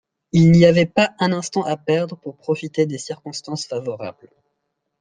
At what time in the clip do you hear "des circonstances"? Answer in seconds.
2.87-3.67